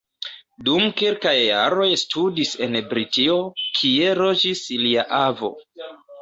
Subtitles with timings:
[0.67, 3.37] Dum kelkaj jaroj studis en Britio,
[3.81, 5.53] kie loĝis lia avo.